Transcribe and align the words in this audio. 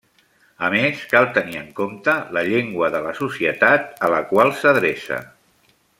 A 0.67 0.69
més, 0.75 1.03
cal 1.11 1.27
tenir 1.35 1.59
en 1.59 1.67
compte 1.81 2.15
la 2.37 2.43
llengua 2.49 2.89
de 2.97 3.03
la 3.09 3.13
societat 3.21 4.05
a 4.09 4.11
la 4.15 4.23
qual 4.33 4.55
s'adreça. 4.63 5.21